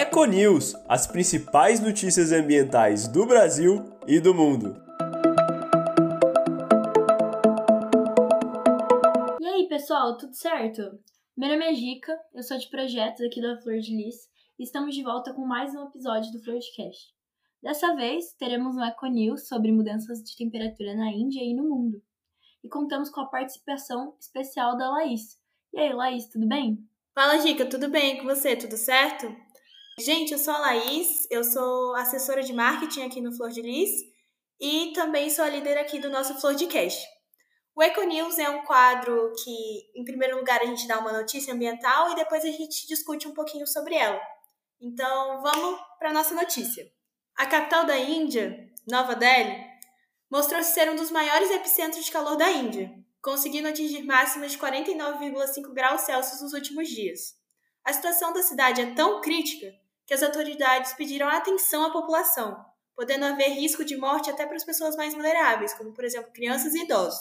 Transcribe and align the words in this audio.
Econews, 0.00 0.76
as 0.88 1.08
principais 1.08 1.80
notícias 1.80 2.30
ambientais 2.30 3.08
do 3.08 3.26
Brasil 3.26 3.84
e 4.06 4.20
do 4.20 4.32
mundo. 4.32 4.80
E 9.40 9.44
aí, 9.44 9.66
pessoal, 9.68 10.16
tudo 10.16 10.32
certo? 10.34 10.82
Meu 11.36 11.48
nome 11.48 11.64
é 11.64 11.74
Gica, 11.74 12.16
eu 12.32 12.44
sou 12.44 12.56
de 12.56 12.70
projetos 12.70 13.26
aqui 13.26 13.42
da 13.42 13.60
Flor 13.60 13.80
de 13.80 13.90
Lis 13.96 14.28
e 14.56 14.62
estamos 14.62 14.94
de 14.94 15.02
volta 15.02 15.34
com 15.34 15.44
mais 15.44 15.74
um 15.74 15.88
episódio 15.88 16.30
do 16.30 16.44
Florcast. 16.44 17.12
Dessa 17.60 17.92
vez, 17.96 18.32
teremos 18.34 18.76
um 18.76 18.84
Econews 18.84 19.48
sobre 19.48 19.72
mudanças 19.72 20.22
de 20.22 20.36
temperatura 20.36 20.94
na 20.94 21.10
Índia 21.10 21.42
e 21.42 21.56
no 21.56 21.68
mundo. 21.68 22.00
E 22.62 22.68
contamos 22.68 23.10
com 23.10 23.22
a 23.22 23.26
participação 23.26 24.14
especial 24.20 24.76
da 24.76 24.90
Laís. 24.90 25.40
E 25.72 25.80
aí, 25.80 25.92
Laís, 25.92 26.28
tudo 26.28 26.46
bem? 26.46 26.78
Fala, 27.12 27.40
Gica, 27.40 27.66
tudo 27.66 27.88
bem 27.88 28.18
com 28.18 28.26
você? 28.26 28.54
Tudo 28.54 28.76
certo? 28.76 29.47
Gente, 29.98 30.32
eu 30.32 30.38
sou 30.38 30.54
a 30.54 30.58
Laís, 30.58 31.26
eu 31.28 31.42
sou 31.42 31.96
assessora 31.96 32.40
de 32.40 32.52
marketing 32.52 33.02
aqui 33.02 33.20
no 33.20 33.32
Flor 33.32 33.50
de 33.50 33.60
Lis 33.60 33.90
e 34.60 34.92
também 34.92 35.28
sou 35.28 35.44
a 35.44 35.48
líder 35.48 35.76
aqui 35.76 35.98
do 35.98 36.08
nosso 36.08 36.40
Flor 36.40 36.54
de 36.54 36.68
Cash. 36.68 37.02
O 37.74 37.82
Eco 37.82 38.02
News 38.04 38.38
é 38.38 38.48
um 38.48 38.64
quadro 38.64 39.32
que, 39.42 39.90
em 39.96 40.04
primeiro 40.04 40.36
lugar, 40.36 40.60
a 40.60 40.66
gente 40.66 40.86
dá 40.86 41.00
uma 41.00 41.12
notícia 41.12 41.52
ambiental 41.52 42.12
e 42.12 42.14
depois 42.14 42.44
a 42.44 42.50
gente 42.50 42.86
discute 42.86 43.26
um 43.26 43.34
pouquinho 43.34 43.66
sobre 43.66 43.96
ela. 43.96 44.20
Então, 44.80 45.42
vamos 45.42 45.80
para 45.98 46.10
a 46.10 46.12
nossa 46.12 46.32
notícia. 46.32 46.88
A 47.36 47.46
capital 47.46 47.84
da 47.84 47.98
Índia, 47.98 48.70
Nova 48.86 49.16
Delhi, 49.16 49.64
mostrou-se 50.30 50.72
ser 50.74 50.88
um 50.88 50.94
dos 50.94 51.10
maiores 51.10 51.50
epicentros 51.50 52.04
de 52.04 52.12
calor 52.12 52.36
da 52.36 52.48
Índia, 52.48 52.94
conseguindo 53.20 53.66
atingir 53.66 54.04
máximas 54.04 54.52
de 54.52 54.58
49,5 54.58 55.72
graus 55.72 56.02
Celsius 56.02 56.40
nos 56.40 56.52
últimos 56.52 56.88
dias. 56.88 57.36
A 57.84 57.92
situação 57.92 58.32
da 58.32 58.44
cidade 58.44 58.80
é 58.80 58.94
tão 58.94 59.20
crítica 59.20 59.74
que 60.08 60.14
as 60.14 60.22
autoridades 60.22 60.94
pediram 60.94 61.28
atenção 61.28 61.84
à 61.84 61.92
população, 61.92 62.56
podendo 62.96 63.26
haver 63.26 63.50
risco 63.50 63.84
de 63.84 63.94
morte 63.94 64.30
até 64.30 64.46
para 64.46 64.56
as 64.56 64.64
pessoas 64.64 64.96
mais 64.96 65.12
vulneráveis, 65.12 65.74
como 65.74 65.92
por 65.92 66.02
exemplo 66.02 66.32
crianças 66.32 66.74
e 66.74 66.82
idosos. 66.82 67.20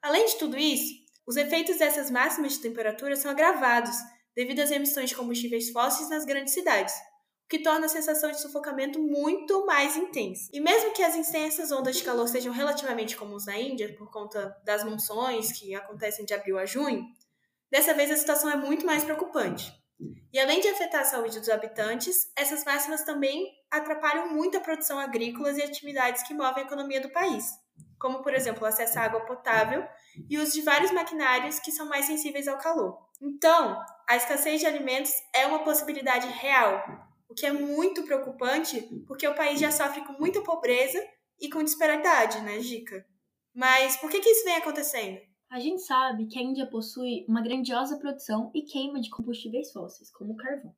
Além 0.00 0.24
de 0.24 0.38
tudo 0.38 0.56
isso, 0.56 0.94
os 1.26 1.36
efeitos 1.36 1.78
dessas 1.78 2.08
máximas 2.08 2.52
de 2.52 2.60
temperatura 2.60 3.16
são 3.16 3.28
agravados 3.28 3.96
devido 4.36 4.60
às 4.60 4.70
emissões 4.70 5.10
de 5.10 5.16
combustíveis 5.16 5.70
fósseis 5.70 6.08
nas 6.08 6.24
grandes 6.24 6.54
cidades, 6.54 6.94
o 6.94 7.48
que 7.48 7.58
torna 7.58 7.86
a 7.86 7.88
sensação 7.88 8.30
de 8.30 8.40
sufocamento 8.40 9.02
muito 9.02 9.66
mais 9.66 9.96
intensa. 9.96 10.48
E 10.52 10.60
mesmo 10.60 10.92
que 10.92 11.02
as 11.02 11.16
intensas 11.16 11.72
ondas 11.72 11.96
de 11.96 12.04
calor 12.04 12.28
sejam 12.28 12.52
relativamente 12.52 13.16
comuns 13.16 13.46
na 13.46 13.58
Índia, 13.58 13.92
por 13.96 14.12
conta 14.12 14.56
das 14.64 14.84
monções 14.84 15.50
que 15.50 15.74
acontecem 15.74 16.24
de 16.24 16.34
abril 16.34 16.56
a 16.56 16.66
junho, 16.66 17.04
dessa 17.68 17.92
vez 17.94 18.12
a 18.12 18.16
situação 18.16 18.48
é 18.48 18.56
muito 18.56 18.86
mais 18.86 19.02
preocupante. 19.02 19.72
E 20.32 20.38
além 20.38 20.60
de 20.60 20.68
afetar 20.68 21.00
a 21.00 21.04
saúde 21.04 21.40
dos 21.40 21.48
habitantes, 21.48 22.30
essas 22.36 22.64
máximas 22.64 23.02
também 23.04 23.50
atrapalham 23.70 24.28
muito 24.28 24.58
a 24.58 24.60
produção 24.60 24.98
agrícola 24.98 25.50
e 25.52 25.62
atividades 25.62 26.22
que 26.24 26.34
movem 26.34 26.62
a 26.62 26.66
economia 26.66 27.00
do 27.00 27.10
país, 27.10 27.44
como, 27.98 28.22
por 28.22 28.34
exemplo, 28.34 28.62
o 28.62 28.66
acesso 28.66 28.98
à 28.98 29.02
água 29.02 29.24
potável 29.24 29.86
e 30.28 30.38
o 30.38 30.42
uso 30.42 30.52
de 30.52 30.62
vários 30.62 30.90
maquinários 30.90 31.58
que 31.58 31.72
são 31.72 31.86
mais 31.88 32.04
sensíveis 32.04 32.46
ao 32.46 32.58
calor. 32.58 32.98
Então, 33.20 33.82
a 34.06 34.16
escassez 34.16 34.60
de 34.60 34.66
alimentos 34.66 35.12
é 35.34 35.46
uma 35.46 35.64
possibilidade 35.64 36.26
real, 36.28 36.84
o 37.28 37.34
que 37.34 37.46
é 37.46 37.52
muito 37.52 38.04
preocupante 38.04 38.82
porque 39.06 39.26
o 39.26 39.34
país 39.34 39.58
já 39.58 39.70
sofre 39.70 40.04
com 40.04 40.12
muita 40.14 40.42
pobreza 40.42 41.02
e 41.40 41.48
com 41.48 41.62
disparidade, 41.62 42.40
né, 42.42 42.60
Gica? 42.60 43.04
Mas 43.54 43.96
por 43.96 44.10
que, 44.10 44.20
que 44.20 44.28
isso 44.28 44.44
vem 44.44 44.56
acontecendo? 44.56 45.18
A 45.48 45.60
gente 45.60 45.82
sabe 45.82 46.26
que 46.26 46.38
a 46.38 46.42
Índia 46.42 46.66
possui 46.66 47.24
uma 47.28 47.40
grandiosa 47.40 47.98
produção 47.98 48.50
e 48.52 48.62
queima 48.62 49.00
de 49.00 49.08
combustíveis 49.08 49.72
fósseis, 49.72 50.10
como 50.10 50.32
o 50.32 50.36
carvão. 50.36 50.74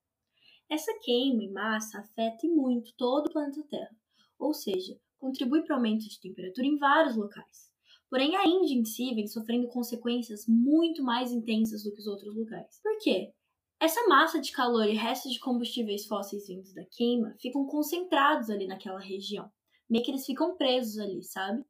Essa 0.69 0.92
queima 1.02 1.42
em 1.42 1.50
massa 1.50 2.00
afeta 2.00 2.47
muito 2.47 2.92
todo 2.96 3.27
o 3.27 3.33
planeta 3.33 3.62
Terra, 3.70 3.96
ou 4.39 4.52
seja, 4.52 5.00
contribui 5.18 5.62
para 5.62 5.74
o 5.74 5.77
aumento 5.77 6.06
de 6.06 6.20
temperatura 6.20 6.67
em 6.67 6.77
vários 6.77 7.17
locais. 7.17 7.73
Porém, 8.11 8.36
a 8.36 8.46
Índia 8.46 8.74
em 8.74 8.84
si 8.84 9.14
vem 9.14 9.27
sofrendo 9.27 9.68
consequências 9.68 10.46
muito 10.46 11.02
mais 11.02 11.33
intensas 11.33 11.83
do 11.83 11.92
que 11.92 12.00
os 12.00 12.06
outros 12.06 12.35
lugares. 12.35 12.79
Por 12.83 12.98
quê? 12.98 13.33
Essa 13.80 14.06
massa 14.06 14.40
de 14.40 14.52
calor 14.52 14.86
e 14.86 14.95
restos 14.95 15.33
de 15.33 15.40
combustíveis 15.40 16.06
fósseis 16.06 16.46
vindos 16.46 16.74
da 16.74 16.85
queima 16.85 17.35
ficam 17.40 17.67
concentrados 17.67 18.50
ali 18.50 18.67
naquela 18.67 19.00
região. 19.00 19.50
Meio 19.89 20.05
que 20.05 20.11
eles 20.11 20.27
ficam 20.27 20.56
presos 20.56 20.98
ali, 20.98 21.23
sabe? 21.23 21.64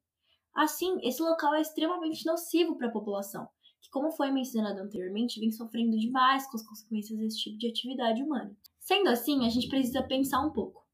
Assim, 0.58 0.98
esse 1.04 1.22
local 1.22 1.54
é 1.54 1.60
extremamente 1.60 2.26
nocivo 2.26 2.76
para 2.76 2.88
a 2.88 2.90
população, 2.90 3.46
que, 3.80 3.88
como 3.90 4.10
foi 4.10 4.32
mencionado 4.32 4.80
anteriormente, 4.80 5.38
vem 5.38 5.52
sofrendo 5.52 5.96
demais 5.96 6.50
com 6.50 6.56
as 6.56 6.66
consequências 6.66 7.16
desse 7.16 7.38
tipo 7.38 7.58
de 7.58 7.68
atividade 7.68 8.20
humana. 8.24 8.56
Sendo 8.80 9.08
assim, 9.08 9.46
a 9.46 9.50
gente 9.50 9.68
precisa 9.68 10.02
pensar 10.02 10.44
um 10.44 10.50
pouco. 10.50 10.84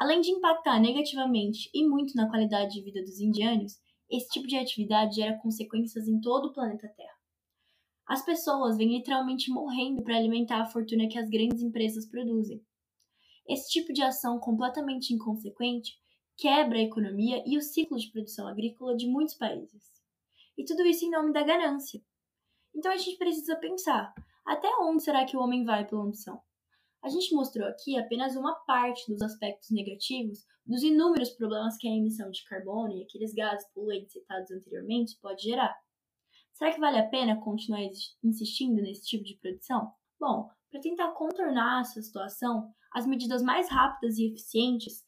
Além 0.00 0.20
de 0.20 0.32
impactar 0.32 0.80
negativamente 0.80 1.70
e 1.72 1.86
muito 1.86 2.16
na 2.16 2.28
qualidade 2.28 2.74
de 2.74 2.82
vida 2.82 3.02
dos 3.02 3.20
indianos, 3.20 3.74
esse 4.10 4.28
tipo 4.30 4.48
de 4.48 4.56
atividade 4.56 5.14
gera 5.14 5.38
consequências 5.38 6.08
em 6.08 6.20
todo 6.20 6.46
o 6.46 6.52
planeta 6.52 6.88
Terra. 6.96 7.20
As 8.08 8.24
pessoas 8.24 8.76
vêm 8.76 8.96
literalmente 8.96 9.48
morrendo 9.48 10.02
para 10.02 10.16
alimentar 10.16 10.60
a 10.60 10.66
fortuna 10.66 11.06
que 11.06 11.20
as 11.20 11.30
grandes 11.30 11.62
empresas 11.62 12.04
produzem. 12.10 12.60
Esse 13.48 13.70
tipo 13.70 13.92
de 13.92 14.02
ação 14.02 14.40
completamente 14.40 15.14
inconsequente 15.14 16.02
quebra 16.36 16.78
a 16.78 16.82
economia 16.82 17.42
e 17.46 17.56
o 17.56 17.62
ciclo 17.62 17.98
de 17.98 18.10
produção 18.10 18.46
agrícola 18.46 18.96
de 18.96 19.06
muitos 19.06 19.34
países. 19.34 19.82
E 20.56 20.64
tudo 20.64 20.82
isso 20.86 21.04
em 21.04 21.10
nome 21.10 21.32
da 21.32 21.42
ganância. 21.42 22.00
Então 22.74 22.92
a 22.92 22.96
gente 22.96 23.18
precisa 23.18 23.56
pensar: 23.56 24.14
até 24.44 24.68
onde 24.80 25.02
será 25.02 25.24
que 25.24 25.36
o 25.36 25.40
homem 25.40 25.64
vai 25.64 25.86
pela 25.86 26.02
ambição? 26.02 26.40
A 27.02 27.08
gente 27.08 27.34
mostrou 27.34 27.68
aqui 27.68 27.98
apenas 27.98 28.34
uma 28.34 28.54
parte 28.54 29.06
dos 29.12 29.20
aspectos 29.20 29.70
negativos 29.70 30.46
dos 30.66 30.82
inúmeros 30.82 31.30
problemas 31.30 31.76
que 31.76 31.86
a 31.86 31.90
emissão 31.90 32.30
de 32.30 32.42
carbono 32.44 32.96
e 32.96 33.02
aqueles 33.02 33.34
gases 33.34 33.68
poluentes 33.74 34.12
citados 34.12 34.50
anteriormente 34.50 35.18
pode 35.20 35.42
gerar. 35.42 35.76
Será 36.54 36.72
que 36.72 36.80
vale 36.80 36.98
a 36.98 37.08
pena 37.08 37.40
continuar 37.40 37.80
insistindo 38.22 38.80
nesse 38.80 39.04
tipo 39.04 39.24
de 39.24 39.36
produção? 39.36 39.92
Bom, 40.18 40.48
para 40.70 40.80
tentar 40.80 41.12
contornar 41.12 41.82
essa 41.82 42.00
situação, 42.00 42.72
as 42.92 43.06
medidas 43.06 43.42
mais 43.42 43.68
rápidas 43.68 44.16
e 44.16 44.26
eficientes 44.28 45.04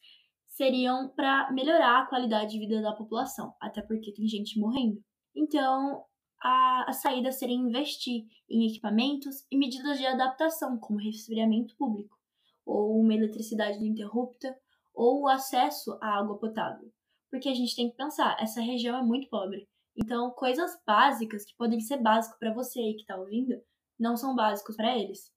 seriam 0.57 1.09
para 1.09 1.51
melhorar 1.51 2.01
a 2.01 2.05
qualidade 2.07 2.51
de 2.51 2.59
vida 2.59 2.81
da 2.81 2.91
população, 2.91 3.53
até 3.61 3.79
porque 3.79 4.11
tem 4.11 4.27
gente 4.27 4.59
morrendo. 4.59 4.99
Então, 5.35 6.03
a, 6.41 6.89
a 6.89 6.93
saída 6.93 7.31
seria 7.31 7.55
investir 7.55 8.25
em 8.49 8.67
equipamentos 8.67 9.45
e 9.51 9.57
medidas 9.57 9.99
de 9.99 10.05
adaptação, 10.07 10.79
como 10.79 10.99
resfriamento 10.99 11.75
público, 11.77 12.17
ou 12.65 12.99
uma 12.99 13.13
eletricidade 13.13 13.77
ininterrupta, 13.77 14.57
ou 14.95 15.21
o 15.21 15.27
acesso 15.27 15.95
à 16.01 16.17
água 16.17 16.39
potável. 16.39 16.91
Porque 17.29 17.49
a 17.49 17.53
gente 17.53 17.75
tem 17.75 17.91
que 17.91 17.95
pensar, 17.95 18.35
essa 18.39 18.59
região 18.59 18.97
é 18.97 19.03
muito 19.03 19.29
pobre. 19.29 19.69
Então, 19.95 20.31
coisas 20.31 20.71
básicas 20.87 21.45
que 21.45 21.55
podem 21.55 21.79
ser 21.79 22.01
básicas 22.01 22.37
para 22.39 22.53
você 22.53 22.79
aí 22.79 22.95
que 22.95 23.01
está 23.01 23.15
ouvindo, 23.15 23.61
não 23.99 24.17
são 24.17 24.35
básicos 24.35 24.75
para 24.75 24.97
eles. 24.97 25.31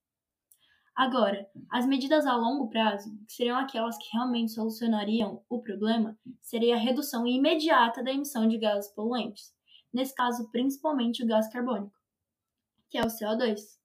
Agora, 1.01 1.49
as 1.71 1.87
medidas 1.87 2.27
a 2.27 2.37
longo 2.37 2.69
prazo, 2.69 3.11
que 3.27 3.33
seriam 3.33 3.57
aquelas 3.57 3.97
que 3.97 4.11
realmente 4.13 4.53
solucionariam 4.53 5.43
o 5.49 5.59
problema, 5.59 6.15
seria 6.43 6.75
a 6.75 6.79
redução 6.79 7.27
imediata 7.27 8.03
da 8.03 8.13
emissão 8.13 8.47
de 8.47 8.59
gases 8.59 8.93
poluentes, 8.93 9.51
nesse 9.91 10.15
caso 10.15 10.51
principalmente 10.53 11.25
o 11.25 11.27
gás 11.27 11.51
carbônico, 11.51 11.97
que 12.91 12.99
é 12.99 13.01
o 13.01 13.07
CO2. 13.07 13.79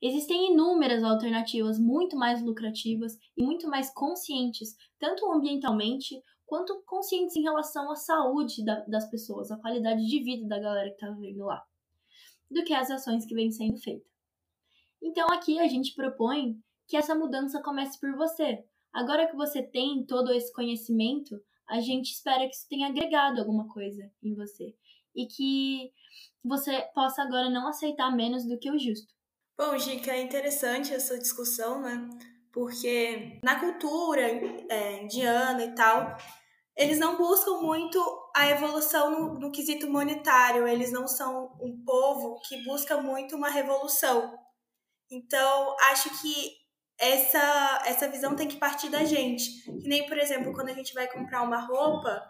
Existem 0.00 0.54
inúmeras 0.54 1.04
alternativas 1.04 1.78
muito 1.78 2.16
mais 2.16 2.42
lucrativas 2.42 3.18
e 3.36 3.44
muito 3.44 3.68
mais 3.68 3.92
conscientes, 3.92 4.74
tanto 4.98 5.30
ambientalmente 5.30 6.22
quanto 6.46 6.82
conscientes 6.86 7.36
em 7.36 7.42
relação 7.42 7.92
à 7.92 7.96
saúde 7.96 8.64
da, 8.64 8.80
das 8.86 9.10
pessoas, 9.10 9.50
à 9.50 9.58
qualidade 9.58 10.06
de 10.06 10.24
vida 10.24 10.48
da 10.48 10.58
galera 10.58 10.88
que 10.88 10.94
está 10.94 11.10
vivendo 11.10 11.44
lá, 11.44 11.62
do 12.50 12.64
que 12.64 12.72
as 12.72 12.90
ações 12.90 13.26
que 13.26 13.34
vêm 13.34 13.52
sendo 13.52 13.76
feitas. 13.76 14.09
Então 15.02 15.28
aqui 15.28 15.58
a 15.58 15.66
gente 15.66 15.94
propõe 15.94 16.56
que 16.86 16.96
essa 16.96 17.14
mudança 17.14 17.62
comece 17.62 17.98
por 17.98 18.14
você. 18.16 18.64
Agora 18.92 19.28
que 19.28 19.36
você 19.36 19.62
tem 19.62 20.04
todo 20.04 20.32
esse 20.32 20.52
conhecimento, 20.52 21.40
a 21.68 21.80
gente 21.80 22.10
espera 22.10 22.46
que 22.48 22.54
isso 22.54 22.68
tenha 22.68 22.88
agregado 22.88 23.40
alguma 23.40 23.68
coisa 23.68 24.10
em 24.22 24.34
você 24.34 24.74
e 25.14 25.26
que 25.26 25.92
você 26.44 26.82
possa 26.94 27.22
agora 27.22 27.48
não 27.48 27.68
aceitar 27.68 28.10
menos 28.14 28.44
do 28.44 28.58
que 28.58 28.70
o 28.70 28.78
justo. 28.78 29.14
Bom, 29.56 29.76
Gica, 29.78 30.12
é 30.12 30.22
interessante 30.22 30.92
essa 30.92 31.18
discussão, 31.18 31.80
né? 31.82 32.08
Porque 32.52 33.38
na 33.44 33.60
cultura 33.60 34.22
é, 34.68 35.02
indiana 35.02 35.64
e 35.64 35.74
tal, 35.74 36.16
eles 36.76 36.98
não 36.98 37.16
buscam 37.16 37.60
muito 37.60 38.00
a 38.34 38.48
evolução 38.48 39.10
no, 39.10 39.38
no 39.38 39.52
quesito 39.52 39.88
monetário, 39.88 40.66
eles 40.66 40.90
não 40.90 41.06
são 41.06 41.56
um 41.60 41.84
povo 41.84 42.40
que 42.48 42.64
busca 42.64 43.00
muito 43.00 43.36
uma 43.36 43.50
revolução. 43.50 44.36
Então, 45.10 45.76
acho 45.90 46.08
que 46.20 46.60
essa, 46.98 47.82
essa 47.86 48.08
visão 48.08 48.36
tem 48.36 48.46
que 48.46 48.58
partir 48.58 48.90
da 48.90 49.04
gente. 49.04 49.62
Que 49.64 49.88
nem, 49.88 50.06
por 50.06 50.18
exemplo, 50.18 50.52
quando 50.52 50.68
a 50.68 50.74
gente 50.74 50.92
vai 50.92 51.08
comprar 51.08 51.42
uma 51.42 51.58
roupa, 51.58 52.22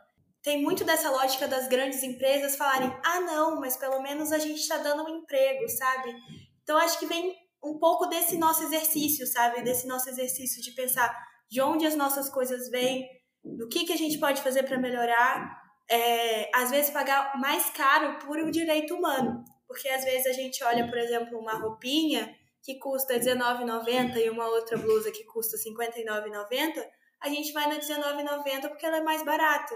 tem 0.42 0.62
muito 0.62 0.84
dessa 0.84 1.10
lógica 1.10 1.46
das 1.46 1.68
grandes 1.68 2.02
empresas 2.02 2.56
falarem: 2.56 2.90
ah, 3.04 3.20
não, 3.20 3.60
mas 3.60 3.76
pelo 3.76 4.00
menos 4.00 4.32
a 4.32 4.38
gente 4.38 4.60
está 4.60 4.78
dando 4.78 5.04
um 5.04 5.18
emprego, 5.18 5.68
sabe? 5.68 6.14
Então, 6.62 6.78
acho 6.78 6.98
que 6.98 7.06
vem 7.06 7.34
um 7.62 7.78
pouco 7.78 8.06
desse 8.06 8.38
nosso 8.38 8.62
exercício, 8.62 9.26
sabe? 9.26 9.62
Desse 9.62 9.86
nosso 9.86 10.08
exercício 10.08 10.62
de 10.62 10.70
pensar 10.70 11.14
de 11.50 11.60
onde 11.60 11.84
as 11.84 11.96
nossas 11.96 12.30
coisas 12.30 12.70
vêm, 12.70 13.06
do 13.44 13.68
que, 13.68 13.84
que 13.84 13.92
a 13.92 13.98
gente 13.98 14.18
pode 14.18 14.40
fazer 14.40 14.62
para 14.62 14.78
melhorar. 14.78 15.58
É, 15.92 16.48
às 16.54 16.70
vezes 16.70 16.92
pagar 16.92 17.36
mais 17.40 17.68
caro 17.70 18.20
por 18.20 18.38
um 18.38 18.48
direito 18.48 18.94
humano. 18.94 19.44
Porque 19.66 19.88
às 19.88 20.04
vezes 20.04 20.28
a 20.28 20.32
gente 20.32 20.62
olha, 20.62 20.86
por 20.88 20.96
exemplo, 20.96 21.36
uma 21.36 21.54
roupinha 21.54 22.32
que 22.62 22.78
custa 22.78 23.14
R$19,90 23.14 24.16
e 24.16 24.30
uma 24.30 24.46
outra 24.48 24.76
blusa 24.76 25.10
que 25.10 25.24
custa 25.24 25.56
R$59,90, 25.56 26.84
a 27.22 27.28
gente 27.28 27.52
vai 27.52 27.66
na 27.66 27.74
R$19,90 27.74 28.68
porque 28.68 28.86
ela 28.86 28.98
é 28.98 29.02
mais 29.02 29.24
barata. 29.24 29.74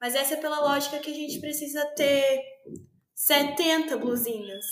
Mas 0.00 0.14
essa 0.14 0.34
é 0.34 0.36
pela 0.36 0.60
lógica 0.60 0.98
que 0.98 1.10
a 1.10 1.14
gente 1.14 1.40
precisa 1.40 1.84
ter 1.94 2.42
70 3.14 3.96
blusinhas, 3.96 4.64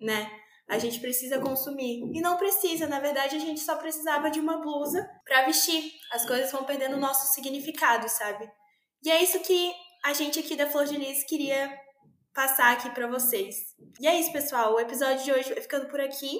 né? 0.00 0.30
A 0.68 0.78
gente 0.78 1.00
precisa 1.00 1.40
consumir. 1.40 2.00
E 2.14 2.20
não 2.20 2.36
precisa, 2.36 2.86
na 2.86 3.00
verdade, 3.00 3.36
a 3.36 3.40
gente 3.40 3.60
só 3.60 3.76
precisava 3.76 4.30
de 4.30 4.38
uma 4.38 4.58
blusa 4.58 5.04
para 5.24 5.44
vestir. 5.44 5.92
As 6.12 6.24
coisas 6.24 6.50
vão 6.52 6.64
perdendo 6.64 6.96
o 6.96 7.00
nosso 7.00 7.34
significado, 7.34 8.08
sabe? 8.08 8.48
E 9.02 9.10
é 9.10 9.22
isso 9.22 9.40
que 9.40 9.74
a 10.04 10.12
gente 10.12 10.38
aqui 10.38 10.54
da 10.56 10.70
Flor 10.70 10.84
de 10.84 10.96
Lis 10.96 11.24
queria 11.24 11.76
passar 12.32 12.72
aqui 12.72 12.88
para 12.90 13.08
vocês. 13.08 13.56
E 14.00 14.06
é 14.06 14.18
isso, 14.18 14.32
pessoal. 14.32 14.74
O 14.74 14.80
episódio 14.80 15.24
de 15.24 15.32
hoje 15.32 15.52
vai 15.52 15.60
ficando 15.60 15.88
por 15.88 16.00
aqui. 16.00 16.38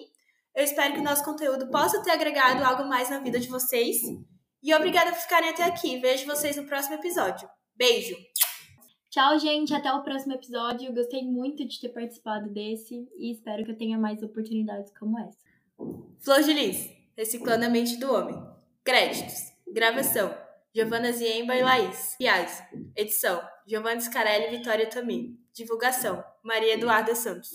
Eu 0.54 0.64
espero 0.64 0.94
que 0.94 1.00
o 1.00 1.04
nosso 1.04 1.25
conteúdo 1.25 1.70
possa 1.70 2.02
ter 2.02 2.10
agregado 2.10 2.62
algo 2.62 2.88
mais 2.88 3.08
na 3.08 3.19
vida 3.20 3.40
de 3.40 3.49
vocês. 3.49 3.96
E 4.62 4.75
obrigada 4.75 5.10
por 5.10 5.20
ficarem 5.20 5.49
até 5.49 5.64
aqui. 5.64 5.99
Vejo 5.99 6.26
vocês 6.26 6.56
no 6.56 6.66
próximo 6.66 6.94
episódio. 6.96 7.49
Beijo! 7.75 8.14
Tchau, 9.10 9.38
gente. 9.38 9.75
Até 9.75 9.93
o 9.93 10.02
próximo 10.02 10.34
episódio. 10.34 10.94
Gostei 10.94 11.22
muito 11.22 11.66
de 11.66 11.81
ter 11.81 11.88
participado 11.88 12.50
desse 12.50 13.08
e 13.16 13.32
espero 13.32 13.64
que 13.64 13.70
eu 13.70 13.76
tenha 13.76 13.99
mais 13.99 14.22
oportunidades 14.22 14.93
como 14.99 15.19
essa. 15.19 15.38
Flor 16.20 16.43
de 16.43 16.52
Lis, 16.52 16.90
Reciclando 17.16 17.64
a 17.64 17.69
Mente 17.69 17.96
do 17.96 18.12
Homem. 18.12 18.37
Créditos. 18.84 19.52
Gravação. 19.72 20.34
Giovana 20.75 21.12
Ziemba 21.12 21.55
e 21.55 21.62
Laís. 21.62 22.14
Piazzi. 22.19 22.62
Edição. 22.96 23.43
Giovanni 23.66 24.00
Scarelli 24.00 24.46
e 24.46 24.58
Vitória 24.58 24.88
Tamim. 24.88 25.38
Divulgação. 25.52 26.22
Maria 26.43 26.75
Eduarda 26.75 27.14
Santos. 27.14 27.50